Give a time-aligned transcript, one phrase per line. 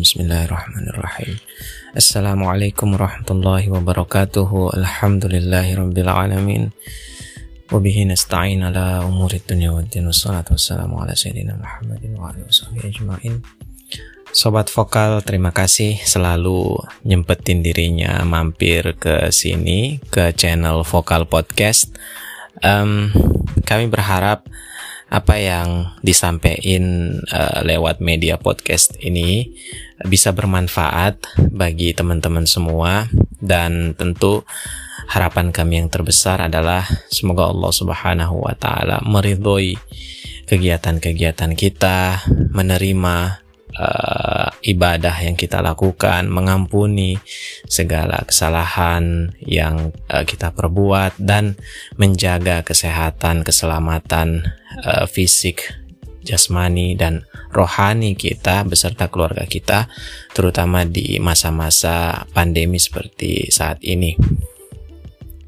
[0.00, 1.36] Bismillahirrahmanirrahim.
[1.92, 4.72] Assalamualaikum warahmatullahi wabarakatuh.
[4.72, 6.72] Alhamdulillahirabbil alamin.
[7.68, 10.08] Wa bihi nasta'in ala umuri dunya waddin.
[10.08, 13.44] Wassalatu wassalamu ala sayyidina Muhammadin wa alihi washabihi ajmain.
[14.32, 21.92] Sobat vokal, terima kasih selalu nyempetin dirinya mampir ke sini ke channel Vokal Podcast.
[22.64, 23.12] Um,
[23.68, 24.48] kami berharap
[25.06, 29.54] apa yang disampaikan uh, lewat media podcast ini
[30.02, 31.22] bisa bermanfaat
[31.54, 33.06] bagi teman-teman semua.
[33.36, 34.42] Dan tentu
[35.06, 39.78] harapan kami yang terbesar adalah semoga Allah Subhanahu wa taala meridhoi
[40.46, 43.45] kegiatan-kegiatan kita, menerima
[43.78, 47.20] uh, ibadah yang kita lakukan, mengampuni
[47.68, 51.54] segala kesalahan yang uh, kita perbuat dan
[52.00, 54.44] menjaga kesehatan, keselamatan
[54.82, 55.76] uh, fisik,
[56.26, 57.22] jasmani dan
[57.54, 59.86] rohani kita beserta keluarga kita
[60.34, 64.18] terutama di masa-masa pandemi seperti saat ini.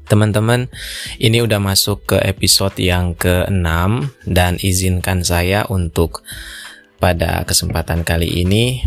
[0.09, 0.73] Teman-teman,
[1.21, 6.25] ini udah masuk ke episode yang ke-6 dan izinkan saya untuk
[6.99, 8.83] pada kesempatan kali ini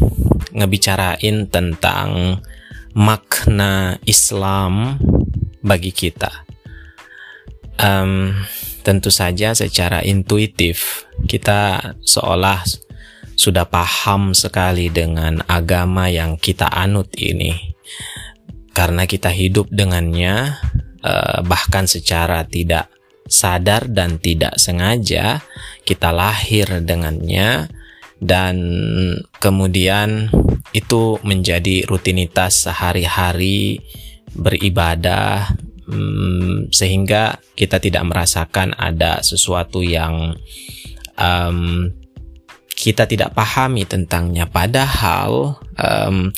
[0.52, 2.40] ngebicarain tentang
[2.92, 5.00] makna Islam
[5.64, 6.44] bagi kita.
[7.80, 8.36] Um,
[8.84, 12.60] tentu saja secara intuitif kita seolah
[13.38, 17.74] sudah paham sekali dengan agama yang kita anut ini
[18.76, 20.58] karena kita hidup dengannya
[21.00, 22.92] eh, bahkan secara tidak
[23.26, 25.40] sadar dan tidak sengaja
[25.86, 27.70] kita lahir dengannya
[28.22, 28.56] dan
[29.42, 30.30] kemudian
[30.70, 33.82] itu menjadi rutinitas sehari-hari
[34.32, 35.58] beribadah
[35.90, 40.38] hmm, sehingga kita tidak merasakan ada sesuatu yang
[41.18, 41.90] um,
[42.72, 44.46] kita tidak pahami tentangnya.
[44.46, 46.30] Padahal um,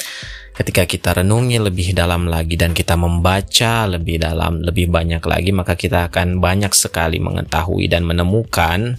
[0.57, 5.75] ketika kita renungi lebih dalam lagi dan kita membaca lebih dalam lebih banyak lagi maka
[5.75, 8.95] kita akan banyak sekali mengetahui dan menemukan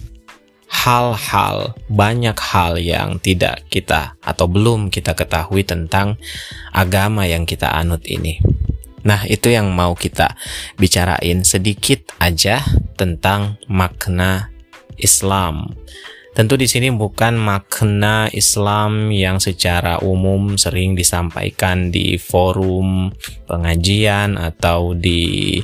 [0.66, 6.18] hal-hal, banyak hal yang tidak kita atau belum kita ketahui tentang
[6.74, 8.42] agama yang kita anut ini.
[9.06, 10.34] Nah, itu yang mau kita
[10.74, 12.66] bicarain sedikit aja
[12.98, 14.50] tentang makna
[14.98, 15.78] Islam.
[16.34, 23.08] Tentu di sini bukan makna Islam yang secara umum sering disampaikan di forum
[23.48, 25.62] pengajian atau di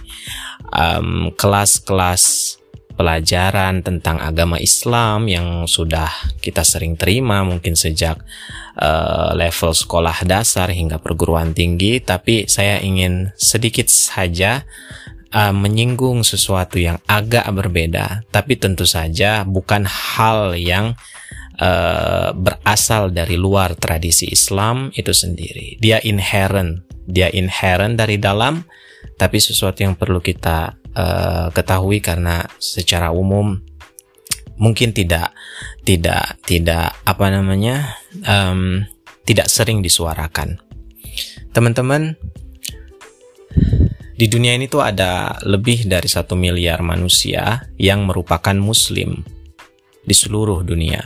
[0.73, 2.62] kelas-kelas um, kelas -kelas
[3.03, 6.07] pelajaran tentang agama Islam yang sudah
[6.39, 8.15] kita sering terima mungkin sejak
[8.79, 11.99] uh, level sekolah dasar hingga perguruan tinggi.
[11.99, 14.63] Tapi saya ingin sedikit saja
[15.35, 18.23] uh, menyinggung sesuatu yang agak berbeda.
[18.31, 20.95] Tapi tentu saja bukan hal yang
[21.59, 25.75] uh, berasal dari luar tradisi Islam itu sendiri.
[25.83, 26.87] Dia inherent.
[27.03, 28.63] Dia inherent dari dalam
[29.19, 33.60] tapi sesuatu yang perlu kita uh, ketahui karena secara umum
[34.60, 35.32] mungkin tidak
[35.82, 38.84] tidak tidak apa namanya um,
[39.26, 40.58] tidak sering disuarakan.
[41.53, 42.16] Teman-teman
[44.16, 49.19] di dunia ini tuh ada lebih dari satu miliar manusia yang merupakan muslim
[50.06, 51.03] di seluruh dunia.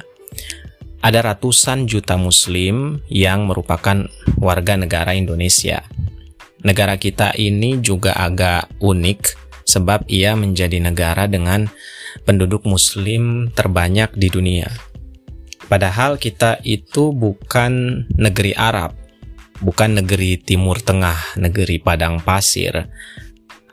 [1.01, 4.05] Ada ratusan juta muslim yang merupakan
[4.37, 5.87] warga negara Indonesia.
[6.67, 9.46] Negara kita ini juga agak unik
[9.77, 11.69] sebab ia menjadi negara dengan
[12.25, 14.73] penduduk muslim terbanyak di dunia.
[15.69, 18.97] Padahal kita itu bukan negeri Arab,
[19.61, 22.89] bukan negeri Timur Tengah, negeri padang pasir,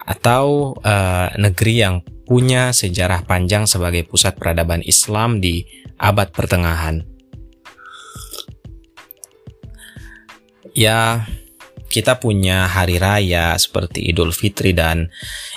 [0.03, 1.95] atau uh, negeri yang
[2.27, 5.63] punya sejarah panjang sebagai pusat peradaban Islam di
[6.01, 7.05] abad pertengahan.
[10.73, 11.29] Ya,
[11.93, 15.13] kita punya hari raya seperti Idul Fitri dan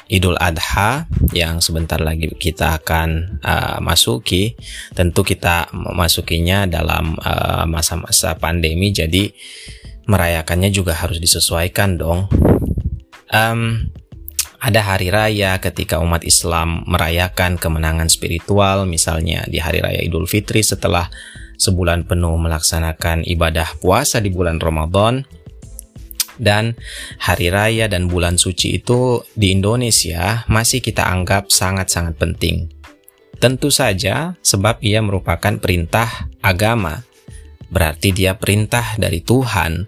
[0.07, 4.55] Idul Adha yang sebentar lagi kita akan uh, masuki.
[4.95, 9.35] Tentu kita memasukinya dalam uh, masa-masa uh, pandemi, jadi
[10.07, 12.31] merayakannya juga harus disesuaikan dong.
[13.35, 13.91] Um,
[14.63, 20.63] ada hari raya ketika umat Islam merayakan kemenangan spiritual, misalnya di hari raya Idul Fitri
[20.63, 21.11] setelah
[21.59, 25.27] sebulan penuh melaksanakan ibadah puasa di bulan Ramadan
[26.37, 26.77] dan
[27.21, 32.71] hari raya dan bulan suci itu di Indonesia masih kita anggap sangat-sangat penting.
[33.37, 37.05] Tentu saja sebab ia merupakan perintah agama,
[37.69, 39.85] berarti dia perintah dari Tuhan,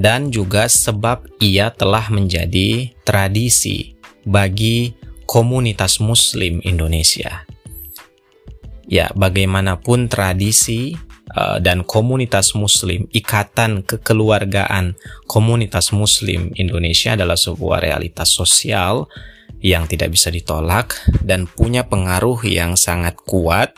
[0.00, 3.92] dan juga sebab ia telah menjadi tradisi
[4.24, 4.96] bagi
[5.28, 7.44] komunitas Muslim Indonesia.
[8.88, 10.96] Ya, bagaimanapun tradisi
[11.36, 14.96] uh, dan komunitas muslim, ikatan kekeluargaan
[15.26, 19.08] komunitas muslim Indonesia adalah sebuah realitas sosial
[19.62, 23.72] yang tidak bisa ditolak dan punya pengaruh yang sangat kuat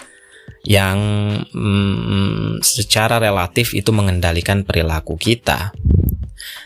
[0.65, 0.99] yang
[1.53, 5.77] mm, secara relatif itu mengendalikan perilaku kita.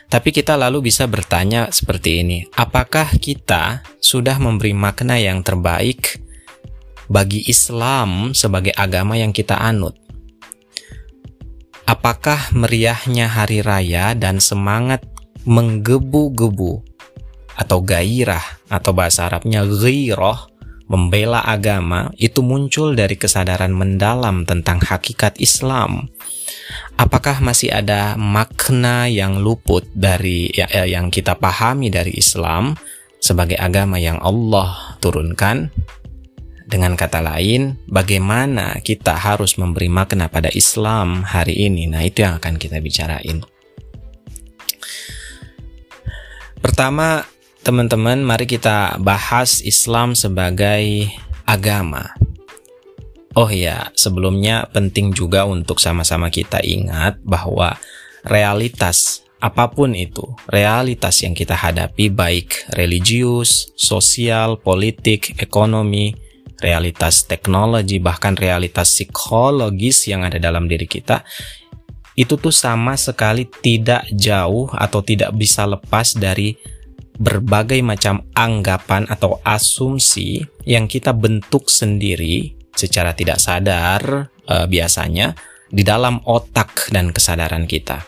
[0.08, 6.22] Tapi kita lalu bisa bertanya seperti ini, apakah kita sudah memberi makna yang terbaik
[7.10, 10.07] bagi Islam sebagai agama yang kita anut?
[11.88, 15.08] Apakah meriahnya hari raya dan semangat
[15.48, 16.84] menggebu-gebu
[17.56, 20.52] atau gairah atau bahasa Arabnya ghiroh
[20.84, 26.12] membela agama itu muncul dari kesadaran mendalam tentang hakikat Islam
[26.98, 32.74] apakah masih ada makna yang luput dari ya, ya, yang kita pahami dari Islam
[33.22, 35.70] sebagai agama yang Allah turunkan?
[36.68, 41.88] Dengan kata lain, bagaimana kita harus memberi makna pada Islam hari ini?
[41.88, 43.40] Nah, itu yang akan kita bicarain.
[46.60, 47.24] Pertama,
[47.64, 51.08] teman-teman, mari kita bahas Islam sebagai
[51.48, 52.12] agama.
[53.32, 57.80] Oh ya, sebelumnya penting juga untuk sama-sama kita ingat bahwa
[58.28, 66.27] realitas apa pun itu, realitas yang kita hadapi baik religius, sosial, politik, ekonomi,
[66.58, 71.22] realitas teknologi, bahkan realitas psikologis yang ada dalam diri kita,
[72.18, 76.58] itu tuh sama sekali tidak jauh atau tidak bisa lepas dari
[77.18, 85.34] berbagai macam anggapan atau asumsi yang kita bentuk sendiri secara tidak sadar uh, biasanya
[85.70, 88.02] di dalam otak dan kesadaran kita.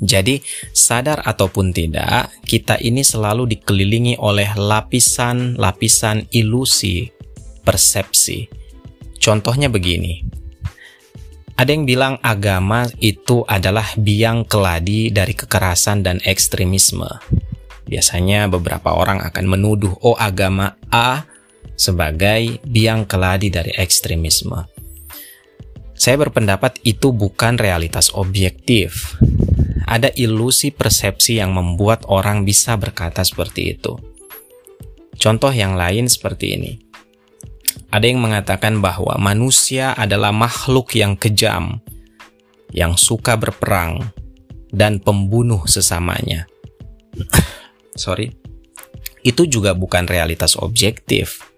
[0.00, 0.40] Jadi,
[0.72, 7.19] sadar ataupun tidak, kita ini selalu dikelilingi oleh lapisan-lapisan ilusi
[7.70, 8.50] persepsi.
[9.22, 10.26] Contohnya begini.
[11.54, 17.06] Ada yang bilang agama itu adalah biang keladi dari kekerasan dan ekstremisme.
[17.86, 21.22] Biasanya beberapa orang akan menuduh, oh agama A
[21.78, 24.66] sebagai biang keladi dari ekstremisme.
[25.94, 29.20] Saya berpendapat itu bukan realitas objektif.
[29.84, 34.00] Ada ilusi persepsi yang membuat orang bisa berkata seperti itu.
[35.20, 36.72] Contoh yang lain seperti ini.
[37.90, 41.82] Ada yang mengatakan bahwa manusia adalah makhluk yang kejam,
[42.70, 44.14] yang suka berperang,
[44.70, 46.46] dan pembunuh sesamanya.
[47.98, 48.30] Sorry.
[49.26, 51.50] Itu juga bukan realitas objektif.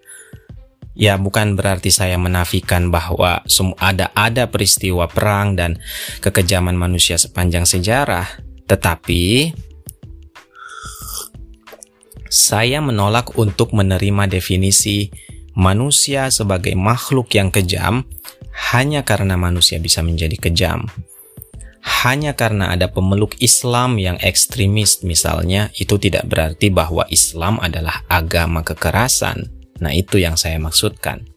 [0.93, 3.41] Ya bukan berarti saya menafikan bahwa
[3.81, 5.81] ada ada peristiwa perang dan
[6.21, 9.53] kekejaman manusia sepanjang sejarah, tetapi
[12.29, 15.09] saya menolak untuk menerima definisi
[15.53, 18.05] manusia sebagai makhluk yang kejam
[18.73, 20.85] hanya karena manusia bisa menjadi kejam.
[21.83, 28.63] Hanya karena ada pemeluk Islam yang ekstremis misalnya, itu tidak berarti bahwa Islam adalah agama
[28.63, 31.27] kekerasan Nah, itu yang saya maksudkan.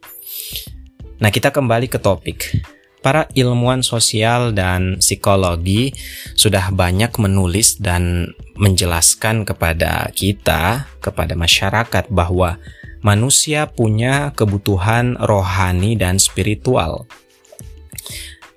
[1.18, 2.54] Nah, kita kembali ke topik.
[3.02, 5.94] Para ilmuwan sosial dan psikologi
[6.34, 12.58] sudah banyak menulis dan menjelaskan kepada kita, kepada masyarakat, bahwa
[13.00, 17.08] manusia punya kebutuhan rohani dan spiritual.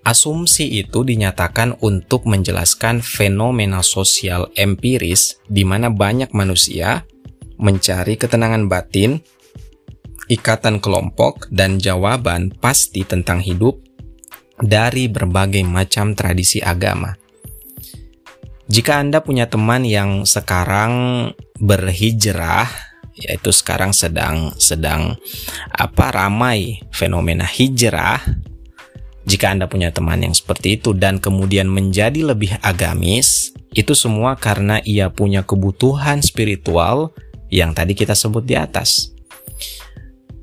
[0.06, 7.04] Asumsi itu dinyatakan untuk menjelaskan fenomena sosial empiris di mana banyak manusia
[7.60, 9.20] mencari ketenangan batin
[10.30, 13.82] ikatan kelompok, dan jawaban pasti tentang hidup
[14.62, 17.18] dari berbagai macam tradisi agama.
[18.70, 20.94] Jika Anda punya teman yang sekarang
[21.58, 22.70] berhijrah,
[23.20, 25.20] yaitu sekarang sedang sedang
[25.72, 28.24] apa ramai fenomena hijrah,
[29.28, 34.82] jika Anda punya teman yang seperti itu dan kemudian menjadi lebih agamis, itu semua karena
[34.82, 37.14] ia punya kebutuhan spiritual
[37.54, 39.14] yang tadi kita sebut di atas.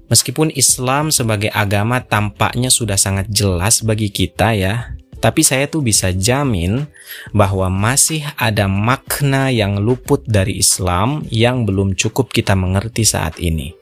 [0.06, 6.12] Meskipun Islam sebagai agama tampaknya sudah sangat jelas bagi kita ya, tapi saya tuh bisa
[6.12, 6.85] jamin
[7.32, 13.73] bahwa masih ada makna yang luput dari Islam yang belum cukup kita mengerti saat ini.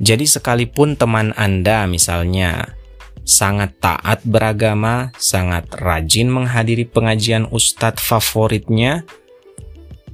[0.00, 2.80] Jadi sekalipun teman Anda misalnya
[3.20, 9.04] sangat taat beragama, sangat rajin menghadiri pengajian ustadz favoritnya,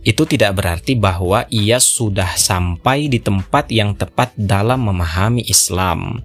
[0.02, 6.23] itu tidak berarti bahwa ia sudah sampai di tempat yang tepat dalam memahami Islam.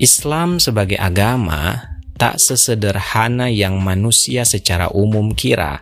[0.00, 5.80] Islam sebagai agama tak sesederhana yang manusia secara umum kira.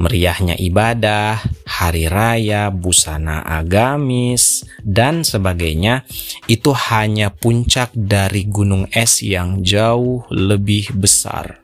[0.00, 6.06] meriahnya ibadah, hari raya, busana agamis, dan sebagainya,
[6.46, 11.60] itu hanya puncak dari gunung es yang jauh lebih besar.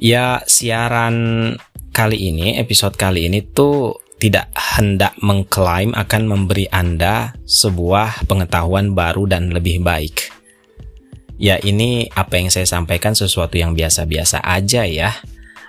[0.00, 1.54] Ya, siaran
[1.92, 9.28] kali ini, episode kali ini tuh tidak hendak mengklaim akan memberi Anda sebuah pengetahuan baru
[9.28, 10.32] dan lebih baik.
[11.36, 15.12] Ya, ini apa yang saya sampaikan sesuatu yang biasa-biasa aja ya.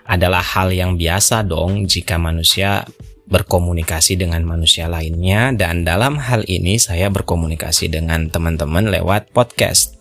[0.08, 2.88] Adalah hal yang biasa dong jika manusia
[3.28, 10.00] berkomunikasi dengan manusia lainnya dan dalam hal ini saya berkomunikasi dengan teman-teman lewat podcast.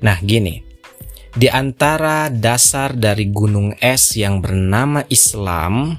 [0.00, 0.64] Nah, gini.
[1.30, 5.94] Di antara dasar dari gunung es yang bernama Islam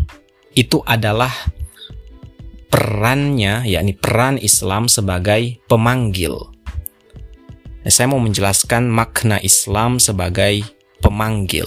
[0.52, 1.32] itu adalah
[2.68, 6.51] perannya yakni peran Islam sebagai pemanggil
[7.90, 10.62] saya mau menjelaskan makna Islam sebagai
[11.02, 11.66] pemanggil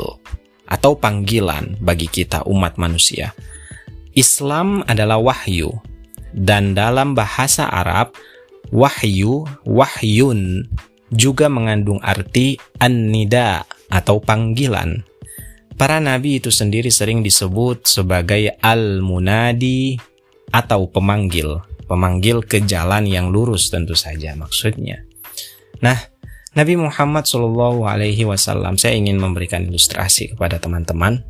[0.71, 3.35] atau panggilan bagi kita umat manusia.
[4.14, 5.75] Islam adalah wahyu
[6.30, 8.14] dan dalam bahasa Arab
[8.71, 10.71] wahyu wahyun
[11.11, 15.02] juga mengandung arti an-nida atau panggilan.
[15.75, 19.99] Para nabi itu sendiri sering disebut sebagai al-munadi
[20.54, 21.59] atau pemanggil,
[21.90, 25.02] pemanggil ke jalan yang lurus tentu saja maksudnya.
[25.82, 25.98] Nah,
[26.54, 31.26] Nabi Muhammad Shallallahu Alaihi Wasallam, saya ingin memberikan ilustrasi kepada teman-teman.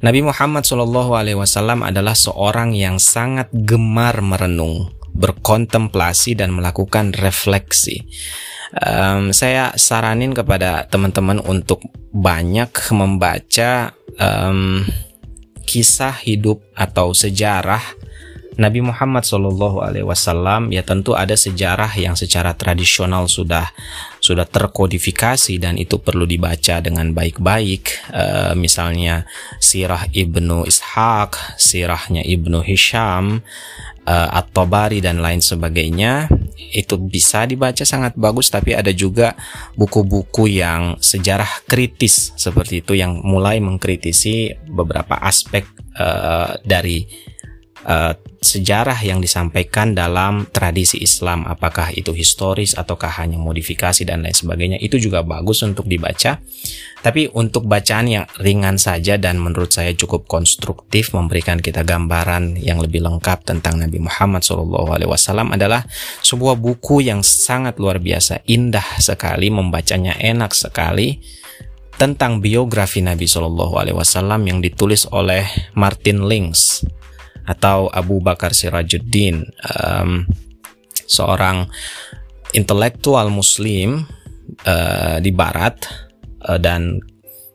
[0.00, 8.04] Nabi Muhammad Shallallahu Alaihi Wasallam adalah seorang yang sangat gemar merenung, berkontemplasi dan melakukan refleksi.
[8.74, 14.82] Um, saya saranin kepada teman-teman untuk banyak membaca um,
[15.64, 17.82] kisah hidup atau sejarah
[18.54, 23.70] Nabi Muhammad Shallallahu Alaihi Wasallam ya tentu ada sejarah yang secara tradisional sudah
[24.22, 27.84] sudah terkodifikasi dan itu perlu dibaca dengan baik-baik.
[28.14, 29.26] Uh, misalnya
[29.58, 33.42] sirah ibnu Ishaq, sirahnya ibnu Hisham,
[34.08, 39.34] uh, At-Tabari dan lain sebagainya itu bisa dibaca sangat bagus tapi ada juga
[39.74, 45.66] buku-buku yang sejarah kritis seperti itu yang mulai mengkritisi beberapa aspek
[45.98, 47.04] uh, dari
[47.84, 48.12] uh,
[48.44, 54.78] sejarah yang disampaikan dalam tradisi Islam, apakah itu historis ataukah hanya modifikasi dan lain sebagainya,
[54.84, 56.44] itu juga bagus untuk dibaca.
[57.00, 62.80] Tapi untuk bacaan yang ringan saja dan menurut saya cukup konstruktif memberikan kita gambaran yang
[62.80, 65.84] lebih lengkap tentang Nabi Muhammad SAW adalah
[66.24, 71.20] sebuah buku yang sangat luar biasa, indah sekali, membacanya enak sekali
[71.94, 73.70] tentang biografi Nabi SAW
[74.42, 75.46] yang ditulis oleh
[75.78, 76.82] Martin Links
[77.44, 79.44] atau Abu Bakar Sirajuddin
[79.76, 80.24] um,
[81.04, 81.68] seorang
[82.56, 84.08] intelektual muslim
[84.64, 85.84] uh, di barat
[86.48, 87.00] uh, dan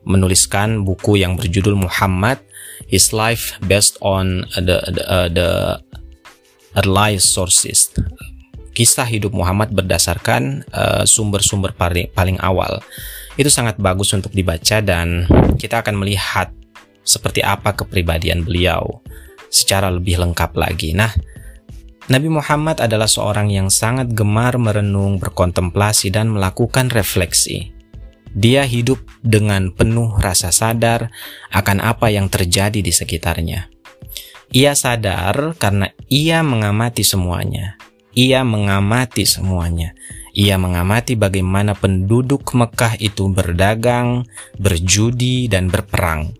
[0.06, 2.40] menuliskan buku yang berjudul Muhammad
[2.86, 5.50] His Life Based on the the, uh, the
[6.78, 7.90] early sources.
[8.70, 10.62] Kisah hidup Muhammad berdasarkan
[11.02, 12.78] sumber-sumber uh, paling, paling awal.
[13.34, 15.26] Itu sangat bagus untuk dibaca dan
[15.58, 16.54] kita akan melihat
[17.02, 19.02] seperti apa kepribadian beliau
[19.50, 20.94] secara lebih lengkap lagi.
[20.94, 21.12] Nah,
[22.10, 27.70] Nabi Muhammad adalah seorang yang sangat gemar merenung, berkontemplasi, dan melakukan refleksi.
[28.30, 31.10] Dia hidup dengan penuh rasa sadar
[31.50, 33.70] akan apa yang terjadi di sekitarnya.
[34.50, 37.78] Ia sadar karena ia mengamati semuanya.
[38.14, 39.94] Ia mengamati semuanya.
[40.34, 44.26] Ia mengamati bagaimana penduduk Mekah itu berdagang,
[44.58, 46.34] berjudi, dan berperang.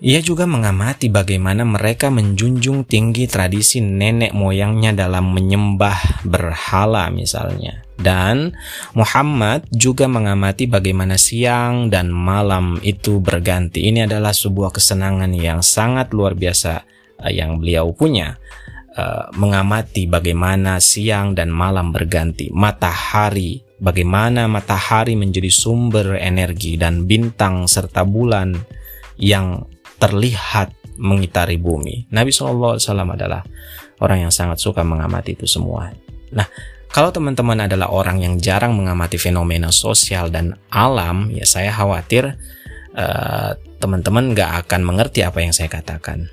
[0.00, 7.84] Ia juga mengamati bagaimana mereka menjunjung tinggi tradisi nenek moyangnya dalam menyembah berhala misalnya.
[8.00, 8.56] Dan
[8.96, 13.92] Muhammad juga mengamati bagaimana siang dan malam itu berganti.
[13.92, 16.80] Ini adalah sebuah kesenangan yang sangat luar biasa
[17.20, 18.40] eh, yang beliau punya.
[18.90, 27.70] Uh, mengamati bagaimana siang dan malam berganti, matahari, bagaimana matahari menjadi sumber energi dan bintang
[27.70, 28.58] serta bulan
[29.14, 29.62] yang
[30.00, 32.08] terlihat mengitari bumi.
[32.12, 33.44] Nabi SAW adalah
[34.00, 35.92] orang yang sangat suka mengamati itu semua.
[36.32, 36.48] Nah,
[36.90, 42.34] kalau teman-teman adalah orang yang jarang mengamati fenomena sosial dan alam, ya saya khawatir
[42.98, 46.26] uh, teman-teman gak akan mengerti apa yang saya katakan.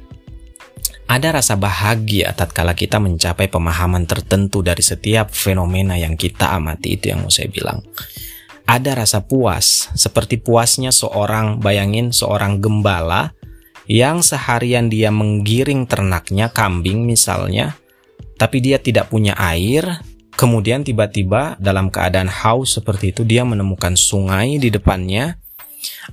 [1.07, 7.15] Ada rasa bahagia tatkala kita mencapai pemahaman tertentu dari setiap fenomena yang kita amati itu
[7.15, 7.79] yang mau saya bilang.
[8.67, 13.36] Ada rasa puas, seperti puasnya seorang bayangin seorang gembala
[13.87, 17.79] yang seharian dia menggiring ternaknya, kambing misalnya,
[18.35, 20.03] tapi dia tidak punya air,
[20.35, 25.39] kemudian tiba-tiba dalam keadaan haus seperti itu dia menemukan sungai di depannya,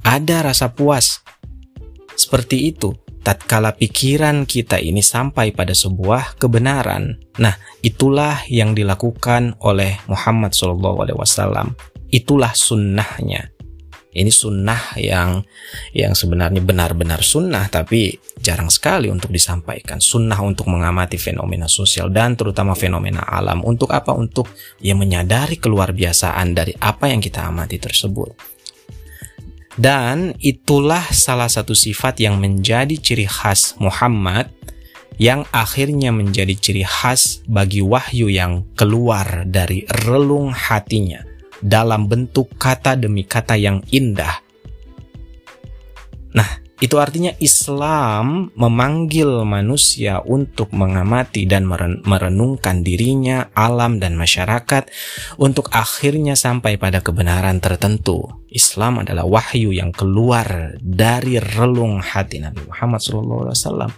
[0.06, 1.22] Ada rasa puas.
[2.14, 7.16] Seperti itu, tatkala pikiran kita ini sampai pada sebuah kebenaran.
[7.40, 11.74] Nah, itulah yang dilakukan oleh Muhammad SAW.
[12.12, 13.53] Itulah sunnahnya.
[14.14, 15.42] Ini sunnah yang
[15.90, 19.98] yang sebenarnya benar-benar sunnah tapi jarang sekali untuk disampaikan.
[19.98, 23.66] Sunnah untuk mengamati fenomena sosial dan terutama fenomena alam.
[23.66, 24.14] Untuk apa?
[24.14, 28.30] Untuk ya menyadari keluar biasaan dari apa yang kita amati tersebut.
[29.74, 34.46] Dan itulah salah satu sifat yang menjadi ciri khas Muhammad
[35.18, 41.33] yang akhirnya menjadi ciri khas bagi wahyu yang keluar dari relung hatinya
[41.64, 44.44] dalam bentuk kata demi kata yang indah.
[46.36, 51.64] Nah, itu artinya Islam memanggil manusia untuk mengamati dan
[52.04, 54.90] merenungkan dirinya, alam, dan masyarakat
[55.40, 58.26] untuk akhirnya sampai pada kebenaran tertentu.
[58.52, 63.88] Islam adalah wahyu yang keluar dari relung hati Nabi Muhammad SAW.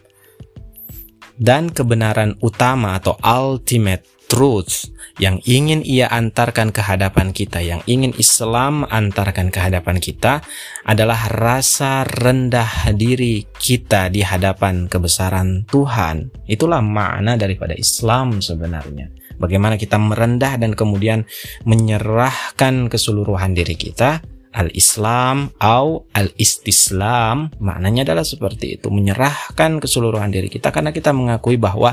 [1.37, 8.13] Dan kebenaran utama atau ultimate truth yang ingin ia antarkan ke hadapan kita, yang ingin
[8.21, 10.45] Islam antarkan ke hadapan kita
[10.85, 16.29] adalah rasa rendah diri kita di hadapan kebesaran Tuhan.
[16.45, 19.09] Itulah makna daripada Islam sebenarnya.
[19.37, 21.25] Bagaimana kita merendah dan kemudian
[21.65, 24.21] menyerahkan keseluruhan diri kita
[24.57, 31.93] al-Islam atau al-istislam maknanya adalah seperti itu menyerahkan keseluruhan diri kita karena kita mengakui bahwa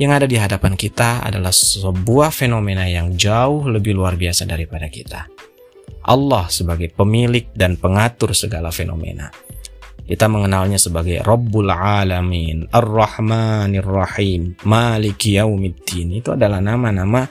[0.00, 5.28] yang ada di hadapan kita adalah sebuah fenomena yang jauh lebih luar biasa daripada kita.
[6.02, 9.30] Allah sebagai pemilik dan pengatur segala fenomena.
[10.02, 16.18] Kita mengenalnya sebagai Rabbul Alamin, Ar-Rahmanir Rahim, Maliki Yaumiddin.
[16.18, 17.22] Itu adalah nama-nama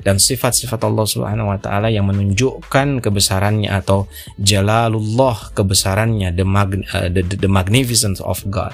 [0.00, 4.08] dan sifat-sifat Allah Subhanahu wa taala yang menunjukkan kebesarannya atau
[4.40, 8.72] jalalullah kebesarannya, the, mag uh, the, the magnificence of God.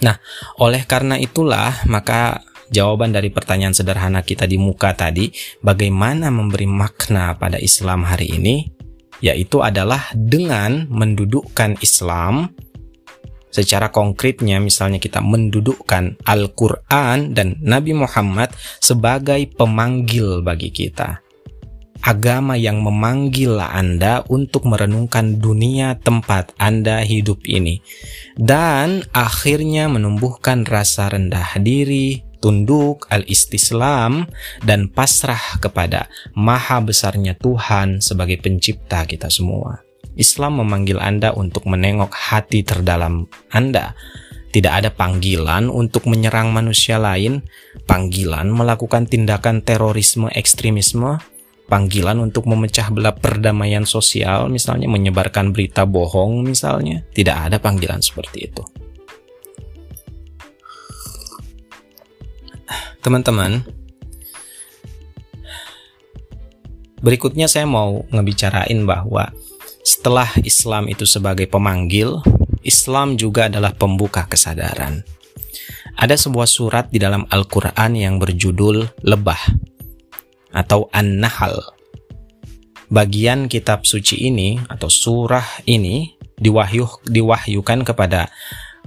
[0.00, 0.16] Nah,
[0.60, 5.28] oleh karena itulah maka jawaban dari pertanyaan sederhana kita di muka tadi,
[5.60, 8.79] bagaimana memberi makna pada Islam hari ini,
[9.20, 12.52] yaitu adalah dengan mendudukkan Islam
[13.52, 14.58] secara konkretnya.
[14.60, 21.20] Misalnya kita mendudukkan Al-Quran dan Nabi Muhammad sebagai pemanggil bagi kita.
[22.00, 27.84] Agama yang memanggil Anda untuk merenungkan dunia tempat Anda hidup ini,
[28.40, 34.26] dan akhirnya menumbuhkan rasa rendah diri, tunduk, al-istislam,
[34.64, 39.84] dan pasrah kepada maha besarnya Tuhan sebagai pencipta kita semua.
[40.18, 43.94] Islam memanggil Anda untuk menengok hati terdalam Anda.
[44.50, 47.46] Tidak ada panggilan untuk menyerang manusia lain,
[47.86, 51.22] panggilan melakukan tindakan terorisme ekstremisme,
[51.70, 58.50] panggilan untuk memecah belah perdamaian sosial, misalnya menyebarkan berita bohong, misalnya, tidak ada panggilan seperti
[58.50, 58.66] itu.
[63.00, 63.64] Teman-teman,
[67.00, 69.32] berikutnya saya mau ngebicarain bahwa
[69.80, 72.20] setelah Islam itu sebagai pemanggil,
[72.60, 75.00] Islam juga adalah pembuka kesadaran.
[75.96, 79.42] Ada sebuah surat di dalam Al-Quran yang berjudul Lebah
[80.52, 81.56] atau An-Nahl.
[82.92, 88.28] Bagian kitab suci ini atau surah ini diwahyuh, diwahyukan kepada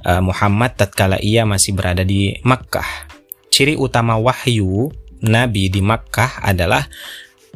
[0.05, 3.09] uh, Muhammad tatkala ia masih berada di Makkah.
[3.53, 4.89] Ciri utama wahyu
[5.21, 6.89] Nabi di Makkah adalah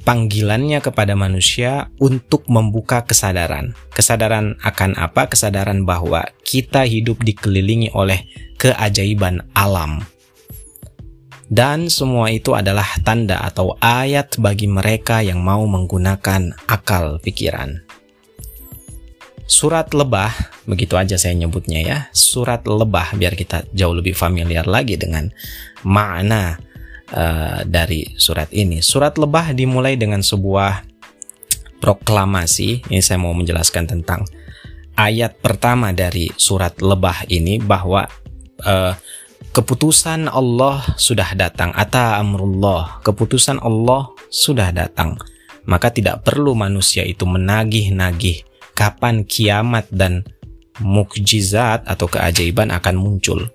[0.05, 3.73] panggilannya kepada manusia untuk membuka kesadaran.
[3.97, 5.25] Kesadaran akan apa?
[5.25, 8.29] Kesadaran bahwa kita hidup dikelilingi oleh
[8.62, 10.05] keajaiban alam
[11.47, 17.87] dan semua itu adalah tanda atau ayat bagi mereka yang mau menggunakan akal pikiran.
[19.47, 20.36] Surat lebah,
[20.67, 21.97] begitu aja saya nyebutnya ya.
[22.12, 25.31] Surat lebah biar kita jauh lebih familiar lagi dengan
[25.88, 26.60] makna
[27.15, 28.83] uh, dari surat ini.
[28.83, 30.83] Surat lebah dimulai dengan sebuah
[31.79, 32.91] proklamasi.
[32.91, 34.27] Ini saya mau menjelaskan tentang
[34.99, 38.03] ayat pertama dari surat lebah ini bahwa
[38.67, 38.93] uh,
[39.55, 41.71] keputusan Allah sudah datang.
[41.71, 45.15] Ata amrullah, keputusan Allah sudah datang.
[45.67, 48.46] Maka tidak perlu manusia itu menagih-nagih
[48.77, 50.21] kapan kiamat dan
[50.77, 53.49] mukjizat atau keajaiban akan muncul.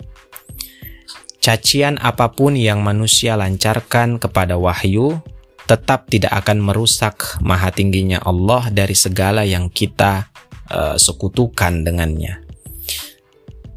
[1.38, 5.22] Cacian apa pun yang manusia lancarkan kepada wahyu
[5.66, 10.26] tetap tidak akan merusak maha tingginya Allah dari segala yang kita
[10.70, 12.42] uh, sekutukan dengannya.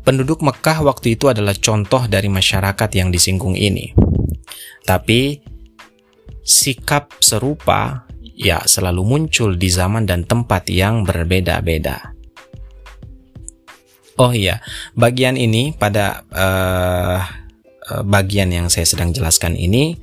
[0.05, 3.93] Penduduk Mekah waktu itu adalah contoh dari masyarakat yang disinggung ini.
[4.85, 5.41] Tapi
[6.45, 8.05] sikap serupa
[8.35, 12.13] ya selalu muncul di zaman dan tempat yang berbeda-beda.
[14.15, 14.63] Oh iya,
[14.95, 17.19] bagian ini pada uh,
[18.07, 19.99] bagian yang saya sedang jelaskan ini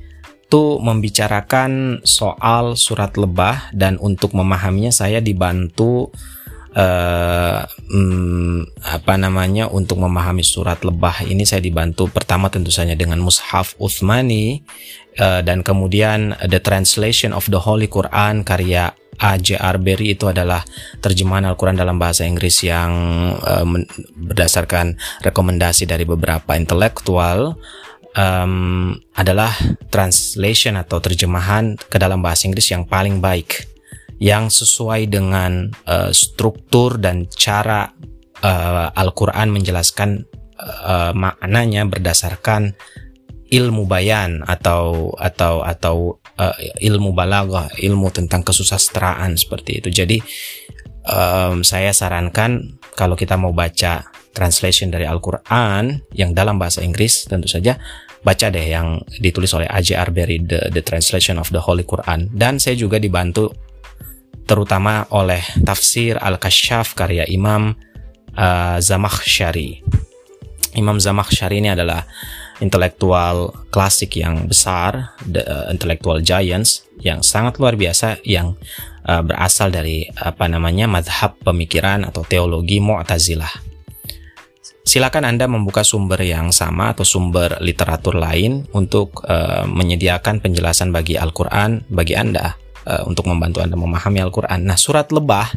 [0.53, 6.13] tuh membicarakan soal surat lebah dan untuk memahaminya saya dibantu
[6.75, 13.21] uh, hmm, apa namanya untuk memahami surat lebah ini saya dibantu pertama tentu saja dengan
[13.21, 14.61] mushaf Uthmani
[15.21, 19.77] uh, dan kemudian the translation of the Holy Quran karya A.J.R.
[19.77, 20.65] Berry itu adalah
[20.97, 22.91] terjemahan Al-Quran dalam bahasa Inggris yang
[23.37, 23.65] uh,
[24.17, 27.53] berdasarkan rekomendasi dari beberapa intelektual
[28.17, 29.53] um, adalah
[29.93, 33.72] translation atau terjemahan ke dalam bahasa Inggris yang paling baik
[34.21, 37.89] yang sesuai dengan uh, struktur dan cara
[38.43, 40.25] uh, Al-Quran menjelaskan
[40.59, 42.75] uh, maknanya berdasarkan
[43.53, 49.89] ilmu bayan atau atau atau uh, ilmu balaghah, ilmu tentang kesusastraan seperti itu.
[49.93, 50.17] Jadi
[51.05, 57.45] um, saya sarankan kalau kita mau baca translation dari Al-Quran yang dalam bahasa Inggris tentu
[57.45, 57.77] saja
[58.25, 59.99] baca deh yang ditulis oleh A.J.
[60.09, 63.53] Berry the, the Translation of the Holy Quran dan saya juga dibantu
[64.43, 67.75] terutama oleh tafsir Al-Kashaf karya Imam
[68.35, 69.83] uh, Zamakhsyari.
[70.73, 72.03] Imam Zamakhsyari ini adalah
[72.61, 78.57] intelektual klasik yang besar, the, uh, intellectual giants yang sangat luar biasa yang
[79.05, 83.73] uh, berasal dari apa namanya madhab pemikiran atau teologi Mu'tazilah.
[84.83, 91.15] Silakan Anda membuka sumber yang sama atau sumber literatur lain untuk uh, menyediakan penjelasan bagi
[91.15, 94.63] Al-Quran bagi Anda uh, untuk membantu Anda memahami Al-Quran.
[94.67, 95.51] Nah, surat lebah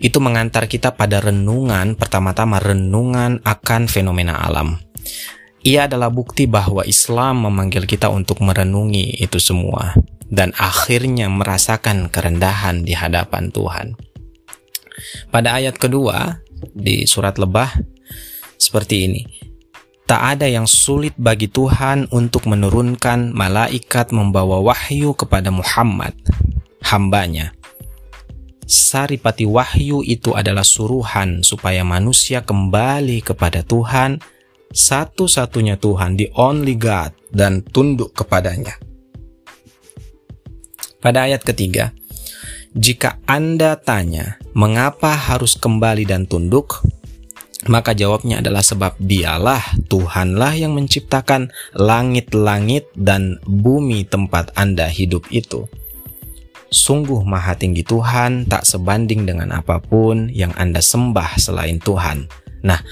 [0.00, 4.80] itu mengantar kita pada renungan, pertama-tama renungan akan fenomena alam.
[5.64, 9.96] Ia adalah bukti bahwa Islam memanggil kita untuk merenungi itu semua
[10.28, 13.96] dan akhirnya merasakan kerendahan di hadapan Tuhan.
[15.32, 16.44] Pada ayat kedua
[16.76, 17.72] di surat lebah
[18.60, 19.22] seperti ini.
[20.04, 26.12] Tak ada yang sulit bagi Tuhan untuk menurunkan malaikat membawa wahyu kepada Muhammad
[26.84, 27.56] hambanya.
[28.64, 34.24] Saripati wahyu itu adalah suruhan supaya manusia kembali kepada Tuhan,
[34.72, 38.80] satu-satunya Tuhan, the only God, dan tunduk kepadanya.
[41.04, 41.92] Pada ayat ketiga,
[42.72, 46.80] jika Anda tanya, mengapa harus kembali dan tunduk?
[47.68, 55.68] Maka jawabnya adalah sebab dialah Tuhanlah yang menciptakan langit-langit dan bumi tempat Anda hidup itu.
[56.74, 62.26] Sungguh maha tinggi Tuhan tak sebanding dengan apa pun yang Anda sembah selain Tuhan.
[62.66, 62.82] Nah,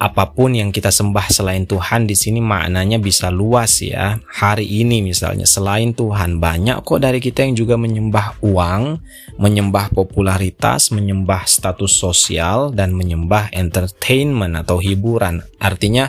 [0.00, 4.16] apa pun yang kita sembah selain Tuhan di sini maknanya bisa luas ya.
[4.24, 8.96] Hari ini misalnya selain Tuhan banyak kok dari kita yang juga menyembah uang,
[9.36, 15.44] menyembah popularitas, menyembah status sosial dan menyembah entertainment atau hiburan.
[15.60, 16.08] Artinya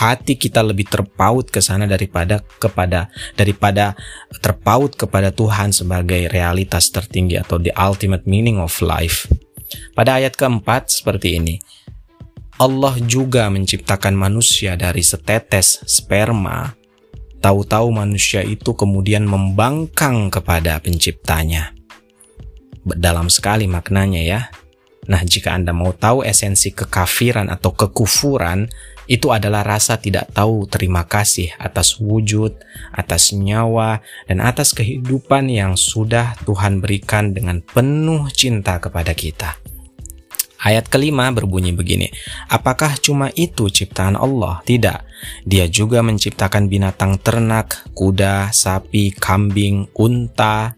[0.00, 3.92] hati kita lebih terpaut ke sana daripada kepada daripada
[4.40, 9.28] terpaut kepada Tuhan sebagai realitas tertinggi atau the ultimate meaning of life.
[9.92, 11.75] Pada ayat keempat seperti ini.
[12.56, 16.72] Allah juga menciptakan manusia dari setetes sperma.
[17.44, 21.76] Tahu-tahu manusia itu kemudian membangkang kepada penciptanya.
[22.80, 24.40] Dalam sekali maknanya ya.
[25.04, 28.72] Nah, jika Anda mau tahu esensi kekafiran atau kekufuran,
[29.04, 32.56] itu adalah rasa tidak tahu terima kasih atas wujud,
[32.90, 39.75] atas nyawa, dan atas kehidupan yang sudah Tuhan berikan dengan penuh cinta kepada kita.
[40.56, 42.08] Ayat kelima berbunyi begini,
[42.48, 44.64] apakah cuma itu ciptaan Allah?
[44.64, 44.98] Tidak,
[45.44, 50.72] dia juga menciptakan binatang ternak, kuda, sapi, kambing, unta,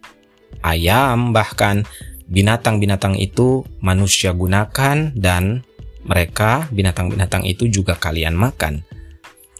[0.66, 1.86] ayam, bahkan
[2.26, 5.62] binatang-binatang itu manusia gunakan dan
[6.02, 8.82] mereka binatang-binatang itu juga kalian makan.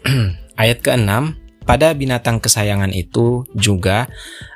[0.61, 1.38] Ayat keenam,
[1.69, 4.09] pada binatang kesayangan itu juga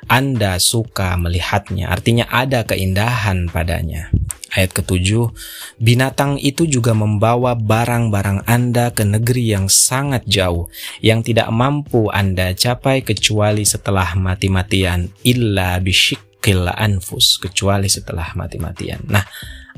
[0.09, 4.09] Anda suka melihatnya, artinya ada keindahan padanya.
[4.53, 5.29] Ayat ketujuh,
[5.77, 10.73] binatang itu juga membawa barang-barang Anda ke negeri yang sangat jauh,
[11.05, 19.05] yang tidak mampu Anda capai kecuali setelah mati-matian, illa bisyikil anfus, kecuali setelah mati-matian.
[19.09, 19.25] Nah,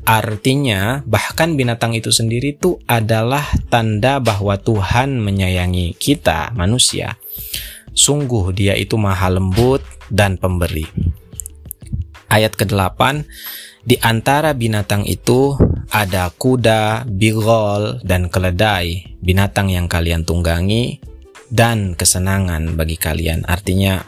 [0.06, 7.18] artinya bahkan binatang itu sendiri itu adalah tanda bahwa Tuhan menyayangi kita, manusia.
[7.92, 10.86] Sungguh dia itu maha lembut dan pemberi.
[12.30, 13.26] Ayat ke-8,
[13.86, 15.54] di antara binatang itu
[15.94, 20.98] ada kuda, bigol, dan keledai, binatang yang kalian tunggangi,
[21.50, 23.46] dan kesenangan bagi kalian.
[23.46, 24.02] Artinya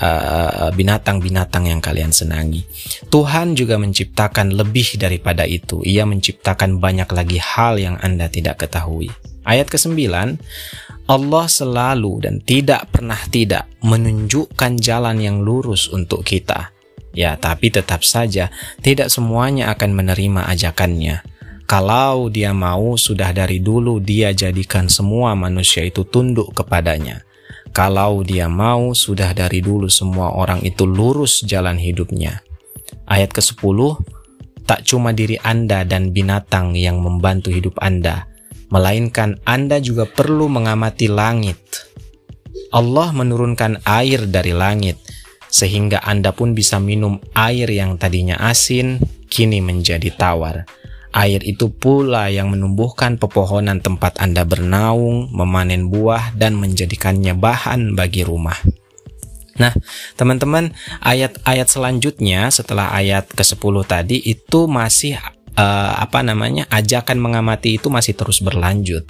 [0.00, 2.64] uh, binatang-binatang yang kalian senangi.
[3.08, 5.84] Tuhan juga menciptakan lebih daripada itu.
[5.84, 9.12] Ia menciptakan banyak lagi hal yang Anda tidak ketahui.
[9.48, 9.96] Ayat ke-9,
[11.08, 16.76] Allah selalu dan tidak pernah tidak menunjukkan jalan yang lurus untuk kita.
[17.16, 18.52] Ya, tapi tetap saja
[18.84, 21.37] tidak semuanya akan menerima ajakannya.
[21.68, 27.28] Kalau dia mau, sudah dari dulu dia jadikan semua manusia itu tunduk kepadanya.
[27.76, 32.40] Kalau dia mau, sudah dari dulu semua orang itu lurus jalan hidupnya.
[33.04, 34.00] Ayat ke-10,
[34.64, 38.24] tak cuma diri Anda dan binatang yang membantu hidup Anda,
[38.72, 41.84] melainkan Anda juga perlu mengamati langit.
[42.72, 44.96] Allah menurunkan air dari langit,
[45.52, 50.64] sehingga Anda pun bisa minum air yang tadinya asin, kini menjadi tawar.
[51.12, 58.28] Air itu pula yang menumbuhkan pepohonan tempat Anda bernaung, memanen buah, dan menjadikannya bahan bagi
[58.28, 58.56] rumah.
[59.58, 59.74] Nah,
[60.14, 60.70] teman-teman,
[61.02, 65.18] ayat-ayat selanjutnya setelah ayat ke-10 tadi itu masih
[65.58, 66.70] uh, apa namanya?
[66.70, 69.02] ajakan mengamati itu masih terus berlanjut.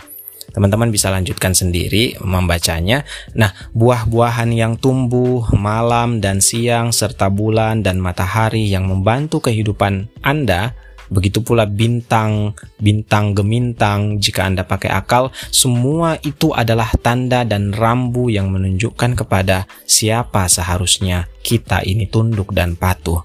[0.48, 3.04] Teman-teman bisa lanjutkan sendiri membacanya.
[3.36, 10.72] Nah, buah-buahan yang tumbuh malam dan siang serta bulan dan matahari yang membantu kehidupan Anda
[11.08, 18.28] Begitu pula bintang, bintang gemintang, jika Anda pakai akal, semua itu adalah tanda dan rambu
[18.28, 23.24] yang menunjukkan kepada siapa seharusnya kita ini tunduk dan patuh.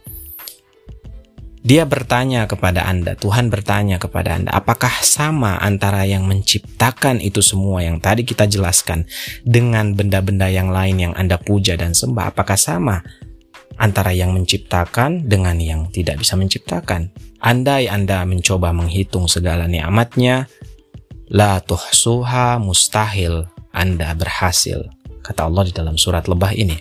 [1.63, 7.79] Dia bertanya kepada Anda, Tuhan bertanya kepada Anda, apakah sama antara yang menciptakan itu semua
[7.79, 9.07] yang tadi kita jelaskan
[9.47, 12.35] dengan benda-benda yang lain yang Anda puja dan sembah?
[12.35, 12.99] Apakah sama
[13.83, 17.11] antara yang menciptakan dengan yang tidak bisa menciptakan?
[17.43, 20.47] Andai Anda mencoba menghitung segala nikmatnya,
[21.27, 23.43] la tuhsuha mustahil
[23.75, 24.87] Anda berhasil.
[25.19, 26.79] Kata Allah di dalam surat lebah ini.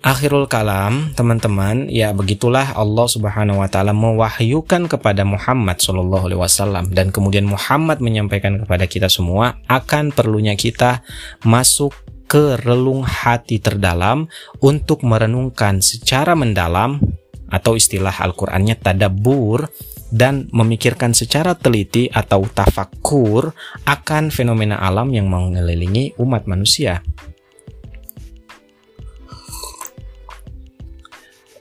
[0.00, 6.88] Akhirul kalam, teman-teman, ya begitulah Allah Subhanahu wa taala mewahyukan kepada Muhammad sallallahu alaihi wasallam
[6.96, 11.04] dan kemudian Muhammad menyampaikan kepada kita semua akan perlunya kita
[11.44, 11.92] masuk
[12.30, 14.30] ke relung hati terdalam
[14.62, 17.02] untuk merenungkan secara mendalam
[17.50, 19.66] atau istilah Al-Qur'annya tadabur
[20.14, 23.50] dan memikirkan secara teliti atau tafakur
[23.82, 27.02] akan fenomena alam yang mengelilingi umat manusia.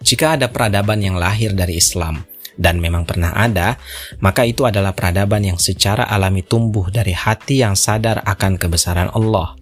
[0.05, 2.21] Jika ada peradaban yang lahir dari Islam
[2.57, 3.77] dan memang pernah ada,
[4.21, 9.58] maka itu adalah peradaban yang secara alami tumbuh dari hati yang sadar akan kebesaran Allah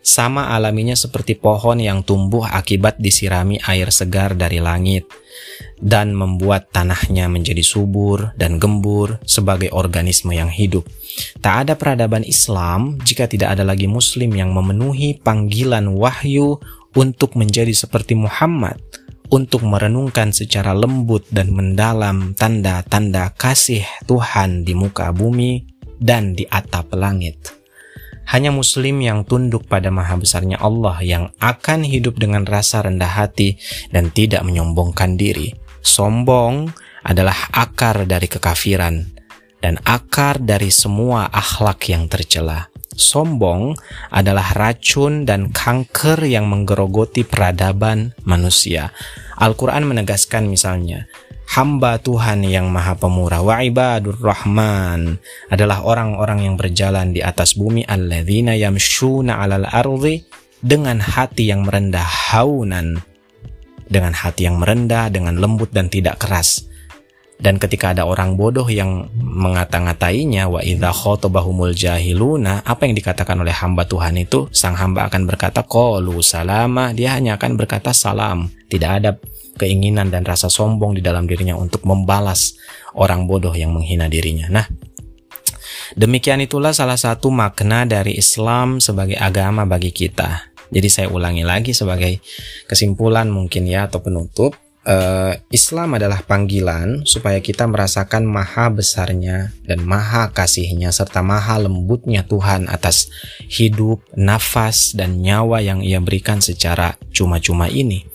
[0.00, 5.04] sama alaminya seperti pohon yang tumbuh akibat disirami air segar dari langit
[5.80, 10.88] dan membuat tanahnya menjadi subur dan gembur sebagai organisme yang hidup.
[11.40, 16.60] Tak ada peradaban Islam jika tidak ada lagi muslim yang memenuhi panggilan wahyu
[16.96, 18.80] untuk menjadi seperti Muhammad,
[19.30, 25.64] untuk merenungkan secara lembut dan mendalam tanda-tanda kasih Tuhan di muka bumi
[26.00, 27.59] dan di atap langit.
[28.30, 33.58] Hanya muslim yang tunduk pada maha besarnya Allah yang akan hidup dengan rasa rendah hati
[33.90, 35.50] dan tidak menyombongkan diri.
[35.82, 36.70] Sombong
[37.02, 39.02] adalah akar dari kekafiran
[39.58, 42.70] dan akar dari semua akhlak yang tercela.
[43.00, 43.74] Sombong
[44.12, 48.92] adalah racun dan kanker yang menggerogoti peradaban manusia.
[49.40, 51.08] Al-Quran menegaskan misalnya,
[51.50, 53.42] hamba Tuhan yang maha pemurah.
[53.42, 55.18] Wa ibadur rahman.
[55.50, 57.82] Adalah orang-orang yang berjalan di atas bumi.
[57.82, 60.22] Alladzina yamshuna alal ardi.
[60.60, 63.00] Dengan hati yang merendah haunan.
[63.90, 66.70] Dengan hati yang merendah dengan lembut dan tidak keras.
[67.40, 73.56] Dan ketika ada orang bodoh yang mengata-ngatainya wa idza khotabahumul jahiluna apa yang dikatakan oleh
[73.56, 74.52] hamba Tuhan itu?
[74.52, 76.92] Sang hamba akan berkata qalu salama.
[76.92, 78.52] Dia hanya akan berkata salam.
[78.68, 79.16] Tidak ada
[79.60, 82.56] keinginan dan rasa sombong di dalam dirinya untuk membalas
[82.96, 84.48] orang bodoh yang menghina dirinya.
[84.48, 84.64] Nah,
[85.92, 90.50] demikian itulah salah satu makna dari Islam sebagai agama bagi kita.
[90.70, 92.22] Jadi saya ulangi lagi sebagai
[92.70, 94.56] kesimpulan mungkin ya atau penutup.
[94.80, 102.24] Uh, Islam adalah panggilan supaya kita merasakan maha besarnya dan maha kasihnya serta maha lembutnya
[102.24, 103.12] Tuhan atas
[103.44, 108.08] hidup, nafas, dan nyawa yang ia berikan secara cuma-cuma ini.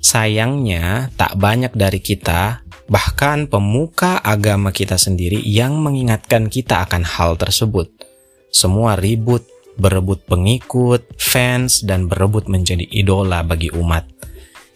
[0.00, 7.36] Sayangnya, tak banyak dari kita, bahkan pemuka agama kita sendiri, yang mengingatkan kita akan hal
[7.36, 7.92] tersebut.
[8.48, 9.44] Semua ribut,
[9.76, 14.08] berebut pengikut, fans, dan berebut menjadi idola bagi umat.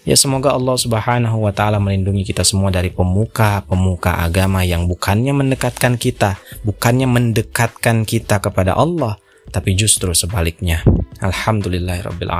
[0.04, 5.96] Ya semoga Allah Subhanahu wa taala melindungi kita semua dari pemuka-pemuka agama yang bukannya mendekatkan
[5.96, 9.16] kita, bukannya mendekatkan kita kepada Allah,
[9.50, 10.80] tapi justru sebaliknya.
[11.20, 12.30] Alhamdulillahirabbil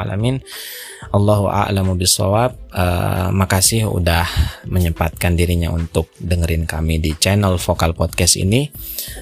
[1.14, 2.56] Allahu a'lamu bisawab.
[2.74, 4.26] Uh, makasih udah
[4.66, 8.66] menyempatkan dirinya untuk dengerin kami di channel Vokal Podcast ini.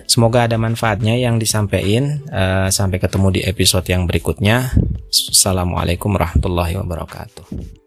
[0.09, 2.25] Semoga ada manfaatnya yang disampaikan.
[2.33, 4.73] Uh, sampai ketemu di episode yang berikutnya.
[5.13, 7.82] Assalamualaikum warahmatullahi wabarakatuh.